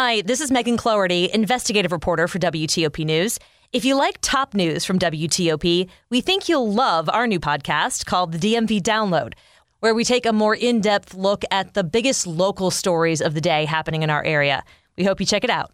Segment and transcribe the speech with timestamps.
[0.00, 3.36] Hi, this is Megan Cloherty, investigative reporter for WTOP News.
[3.72, 8.30] If you like top news from WTOP, we think you'll love our new podcast called
[8.30, 9.32] the DMV Download,
[9.80, 13.40] where we take a more in depth look at the biggest local stories of the
[13.40, 14.62] day happening in our area.
[14.96, 15.72] We hope you check it out.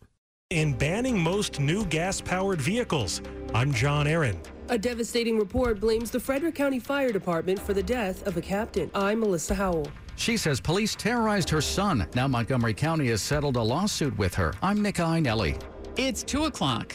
[0.49, 3.21] In banning most new gas powered vehicles,
[3.53, 4.41] I'm John Aaron.
[4.71, 8.91] A devastating report blames the Frederick County Fire Department for the death of a captain.
[8.95, 9.89] I'm Melissa Howell.
[10.17, 12.07] She says police terrorized her son.
[12.15, 14.55] Now Montgomery County has settled a lawsuit with her.
[14.63, 15.61] I'm Nick Iannelli.
[15.99, 16.95] It's 2 o'clock.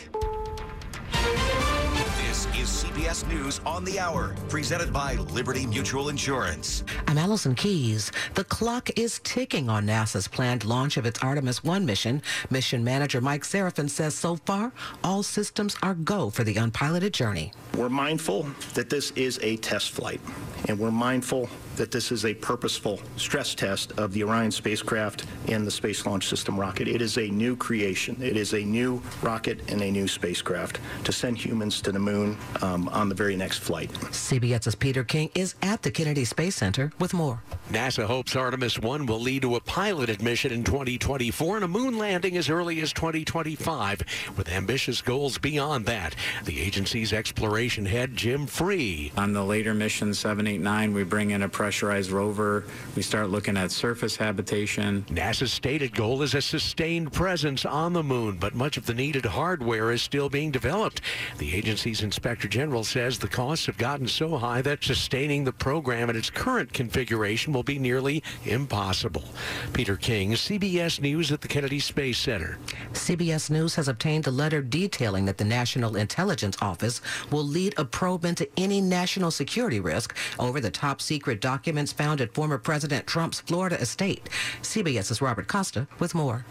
[2.59, 6.83] This is CBS News on the Hour, presented by Liberty Mutual Insurance.
[7.07, 8.11] I'm Allison Keyes.
[8.33, 12.21] The clock is ticking on NASA's planned launch of its Artemis 1 mission.
[12.49, 14.73] Mission manager Mike Sarafin says so far,
[15.05, 17.53] all systems are go for the unpiloted journey.
[17.77, 20.19] We're mindful that this is a test flight,
[20.67, 21.47] and we're mindful
[21.79, 26.27] that this is a purposeful stress test of the Orion spacecraft and the Space Launch
[26.27, 26.89] System rocket.
[26.89, 28.17] It is a new creation.
[28.21, 32.37] It is a new rocket and a new spacecraft to send humans to the moon
[32.61, 33.89] um, on the very next flight.
[33.91, 37.41] CBS's Peter King is at the Kennedy Space Center with more.
[37.71, 41.97] NASA hopes Artemis 1 will lead to a piloted mission in 2024 and a moon
[41.97, 44.01] landing as early as 2025,
[44.35, 46.15] with ambitious goals beyond that.
[46.43, 49.13] The agency's exploration head, Jim Free.
[49.15, 52.63] On the later mission 789, we bring in a pressurized rover.
[52.95, 55.05] We start looking at surface habitation.
[55.11, 59.23] NASA's stated goal is a sustained presence on the moon, but much of the needed
[59.23, 61.01] hardware is still being developed.
[61.37, 66.09] The agency's inspector general says the costs have gotten so high that sustaining the program
[66.09, 69.25] in its current configuration will be nearly impossible.
[69.71, 72.57] Peter King, CBS News at the Kennedy Space Center.
[72.93, 76.99] CBS News has obtained a letter detailing that the National Intelligence Office
[77.29, 82.21] will lead a probe into any national security risk over the top secret documents found
[82.21, 84.29] at former President Trump's Florida estate.
[84.61, 86.45] CBS's Robert Costa with more.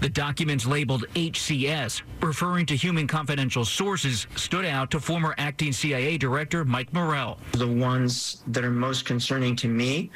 [0.00, 6.16] The documents labeled HCS, referring to human confidential sources, stood out to former acting CIA
[6.16, 7.36] Director Mike Morell.
[7.52, 10.10] The ones that are most concerning to me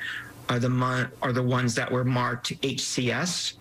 [0.49, 3.55] are the mon- are the ones that were marked HCS,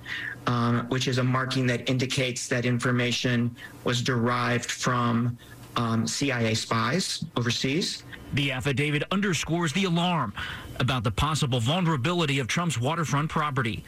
[0.47, 3.53] um, which is a marking that indicates that information
[3.83, 5.37] was derived from
[5.75, 8.03] um, CIA spies overseas.
[8.33, 10.33] The affidavit underscores the alarm
[10.79, 13.83] about the possible vulnerability of Trump's waterfront property.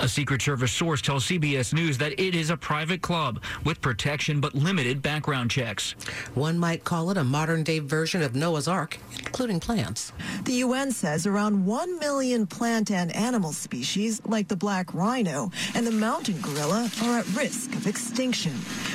[0.00, 4.40] A Secret Service source tells CBS News that it is a private club with protection
[4.40, 5.96] but limited background checks.
[6.34, 10.12] One might call it a modern day version of Noah's Ark, including plants.
[10.44, 15.84] The UN says around 1 million plant and animal species, like the black rhino and
[15.84, 18.54] the mountain gorilla, are at risk of extinction,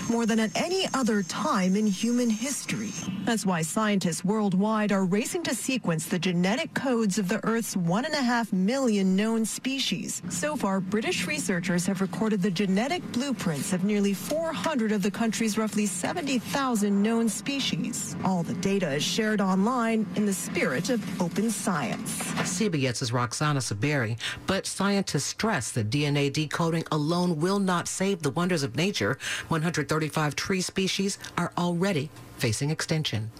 [0.09, 2.94] more than at any other time in human history.
[3.25, 8.53] That's why scientists worldwide are racing to sequence the genetic codes of the Earth's 1.5
[8.53, 10.22] million known species.
[10.30, 15.58] So far, British researchers have recorded the genetic blueprints of nearly 400 of the country's
[15.58, 18.16] roughly 70,000 known species.
[18.24, 22.22] All the data is shared online in the spirit of open science.
[22.44, 28.62] CBS's Roxana Saberi, but scientists stress that DNA decoding alone will not save the wonders
[28.62, 29.18] of nature.
[29.48, 33.31] 135 tree species are already facing extinction.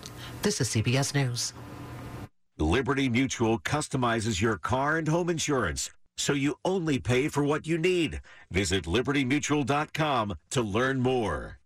[0.42, 1.54] This is CBS News.
[2.58, 7.78] Liberty Mutual customizes your car and home insurance so you only pay for what you
[7.78, 8.22] need.
[8.50, 11.63] Visit libertymutual.com to learn more.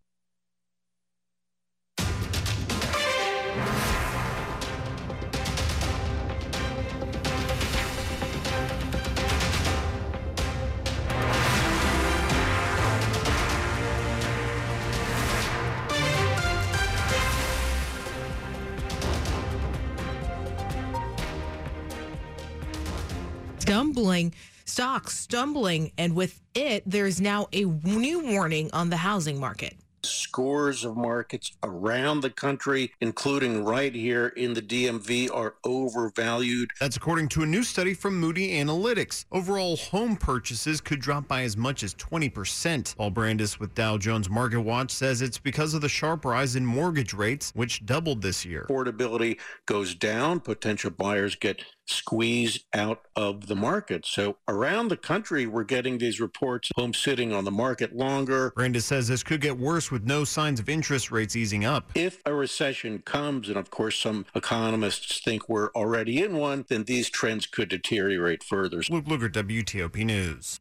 [23.67, 24.33] Stumbling,
[24.63, 29.75] stocks stumbling, and with it, there's now a new warning on the housing market.
[30.03, 36.69] Scores of markets around the country, including right here in the DMV, are overvalued.
[36.79, 39.25] That's according to a new study from Moody Analytics.
[39.33, 42.95] Overall home purchases could drop by as much as 20%.
[42.95, 46.65] Paul Brandus with Dow Jones Market Watch says it's because of the sharp rise in
[46.65, 48.65] mortgage rates, which doubled this year.
[48.69, 54.05] Affordability goes down, potential buyers get squeezed out of the market.
[54.05, 58.51] So around the country, we're getting these reports homes sitting on the market longer.
[58.51, 61.91] Brandus says this could get worse with no signs of interest rates easing up.
[61.95, 66.83] If a recession comes, and of course some economists think we're already in one, then
[66.83, 68.81] these trends could deteriorate further.
[68.89, 70.59] Luke Lukert, WTOP News.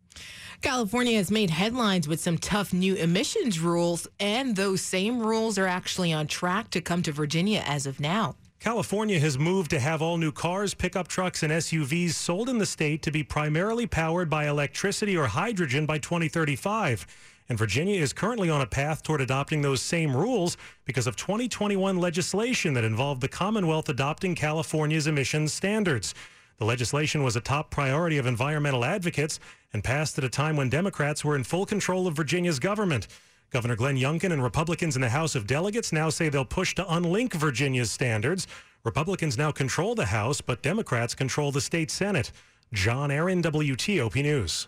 [0.63, 5.67] California has made headlines with some tough new emissions rules, and those same rules are
[5.67, 8.37] actually on track to come to Virginia as of now.
[8.59, 12.67] California has moved to have all new cars, pickup trucks, and SUVs sold in the
[12.67, 17.07] state to be primarily powered by electricity or hydrogen by 2035.
[17.49, 21.99] And Virginia is currently on a path toward adopting those same rules because of 2021
[21.99, 26.15] legislation that involved the Commonwealth adopting California's emissions standards.
[26.59, 29.39] The legislation was a top priority of environmental advocates
[29.75, 33.07] and passed at a time when Democrats were in full control of Virginia's government.
[33.51, 36.85] Governor Glenn Youngkin and Republicans in the House of Delegates now say they'll push to
[36.85, 38.47] unlink Virginia's standards.
[38.85, 42.33] Republicans now control the House, but Democrats control the state Senate.
[42.73, 44.67] John Aaron, WTOP News.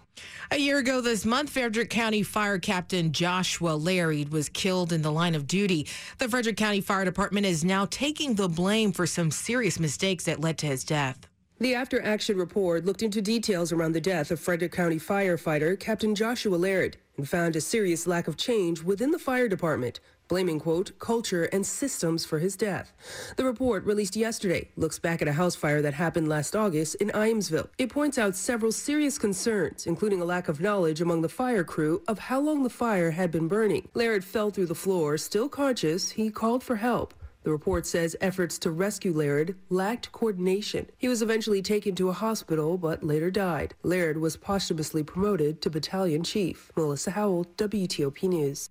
[0.51, 5.13] A year ago this month, Frederick County Fire Captain Joshua Laird was killed in the
[5.13, 5.87] line of duty.
[6.19, 10.41] The Frederick County Fire Department is now taking the blame for some serious mistakes that
[10.41, 11.28] led to his death.
[11.61, 16.15] The after action report looked into details around the death of Frederick County firefighter Captain
[16.15, 20.97] Joshua Laird and found a serious lack of change within the fire department, blaming, quote,
[21.01, 22.93] culture and systems for his death.
[23.35, 27.09] The report, released yesterday, looks back at a house fire that happened last August in
[27.09, 27.71] Ijamsville.
[27.77, 32.03] It points out several serious concerns, including a lack of knowledge among the fire crew
[32.07, 33.89] of how long the fire had been burning.
[33.95, 36.11] Laird fell through the floor, still conscious.
[36.11, 37.15] He called for help.
[37.49, 40.91] The report says efforts to rescue Laird lacked coordination.
[40.99, 43.75] He was eventually taken to a hospital but later died.
[43.83, 46.71] Laird was posthumously promoted to battalion chief.
[46.77, 48.69] Melissa Howell, WTOP News.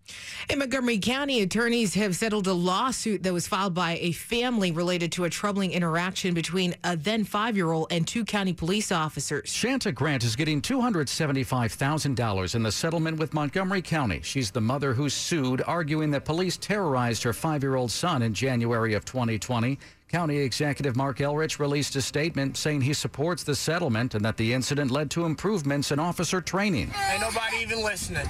[0.47, 5.12] In Montgomery County, attorneys have settled a lawsuit that was filed by a family related
[5.13, 9.51] to a troubling interaction between a then five year old and two county police officers.
[9.51, 14.19] Shanta Grant is getting $275,000 in the settlement with Montgomery County.
[14.21, 18.35] She's the mother who sued, arguing that police terrorized her five year old son in
[18.35, 19.80] January of 2020.
[20.10, 24.54] County Executive Marc Elrich released a statement saying he supports the settlement and that the
[24.54, 26.92] incident led to improvements in officer training.
[27.12, 28.28] Ain't nobody even listening.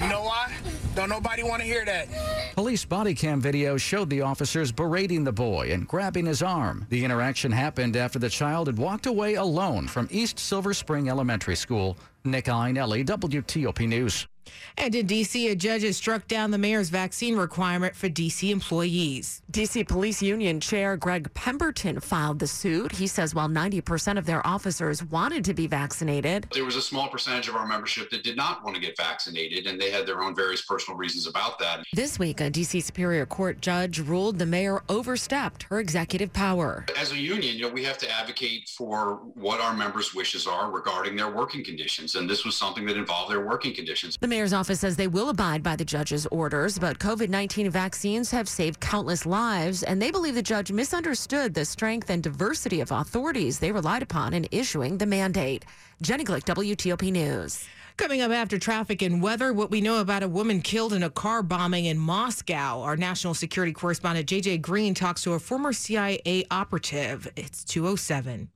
[0.00, 0.52] You know why?
[0.94, 2.08] Don't nobody want to hear that.
[2.54, 6.86] Police body cam video showed the officers berating the boy and grabbing his arm.
[6.88, 11.56] The interaction happened after the child had walked away alone from East Silver Spring Elementary
[11.56, 11.96] School.
[12.24, 14.28] Nick Iannelli, WTOP News.
[14.76, 18.50] And in D.C., a judge has struck down the mayor's vaccine requirement for D.C.
[18.50, 19.42] employees.
[19.50, 19.84] D.C.
[19.84, 22.92] Police Union Chair Greg Pemberton filed the suit.
[22.92, 27.08] He says while 90% of their officers wanted to be vaccinated, there was a small
[27.08, 30.22] percentage of our membership that did not want to get vaccinated, and they had their
[30.22, 31.82] own various personal reasons about that.
[31.92, 32.80] This week, a D.C.
[32.80, 36.86] Superior Court judge ruled the mayor overstepped her executive power.
[36.96, 40.70] As a union, you know, we have to advocate for what our members' wishes are
[40.70, 44.16] regarding their working conditions, and this was something that involved their working conditions.
[44.20, 48.30] The mayor's office says they will abide by the judge's orders, but COVID 19 vaccines
[48.30, 52.92] have saved countless lives, and they believe the judge misunderstood the strength and diversity of
[52.92, 55.64] authorities they relied upon in issuing the mandate.
[56.02, 57.66] Jenny Glick, WTOP News.
[57.96, 61.10] Coming up after traffic and weather, what we know about a woman killed in a
[61.10, 62.80] car bombing in Moscow.
[62.82, 67.26] Our national security correspondent JJ Green talks to a former CIA operative.
[67.34, 68.48] It's 207.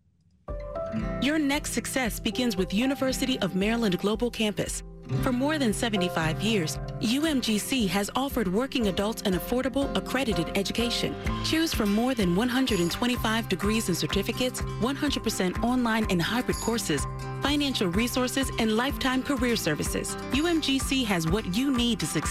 [1.20, 4.84] Your next success begins with University of Maryland Global Campus.
[5.20, 11.14] For more than 75 years, UMGC has offered working adults an affordable, accredited education.
[11.44, 17.06] Choose from more than 125 degrees and certificates, 100% online and hybrid courses,
[17.42, 20.16] financial resources, and lifetime career services.
[20.32, 22.12] UMGC has what you need to succeed